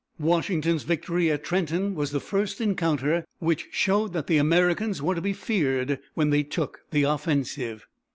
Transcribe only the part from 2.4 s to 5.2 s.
encounter which showed that the Americans were